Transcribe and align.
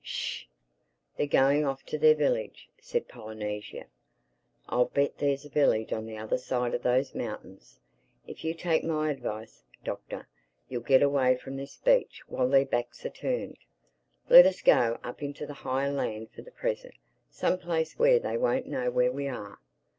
"Sh! 0.03 0.45
They're 1.15 1.27
going 1.27 1.63
off 1.63 1.83
to 1.85 1.99
their 1.99 2.15
village," 2.15 2.69
said 2.79 3.07
Polynesia. 3.07 3.85
"I'll 4.67 4.85
bet 4.85 5.19
there's 5.19 5.45
a 5.45 5.49
village 5.49 5.93
on 5.93 6.07
the 6.07 6.17
other 6.17 6.39
side 6.39 6.73
of 6.73 6.81
those 6.81 7.13
mountains. 7.13 7.79
If 8.25 8.43
you 8.43 8.55
take 8.55 8.83
my 8.83 9.11
advice, 9.11 9.63
Doctor, 9.83 10.27
you'll 10.67 10.81
get 10.81 11.03
away 11.03 11.35
from 11.37 11.55
this 11.55 11.77
beach 11.77 12.23
while 12.25 12.49
their 12.49 12.65
backs 12.65 13.05
are 13.05 13.11
turned. 13.11 13.57
Let 14.27 14.47
us 14.47 14.63
go 14.63 14.97
up 15.03 15.21
into 15.21 15.45
the 15.45 15.53
higher 15.53 15.91
land 15.91 16.31
for 16.31 16.41
the 16.41 16.49
present—some 16.49 17.59
place 17.59 17.99
where 17.99 18.17
they 18.17 18.37
won't 18.37 18.65
know 18.65 18.89
where 18.89 19.11
we 19.11 19.27
are. 19.27 19.59